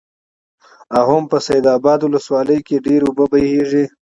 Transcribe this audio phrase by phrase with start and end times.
[0.97, 3.85] او هم په سيدآباد ولسوالۍ ډېرې اوبه بهيږي،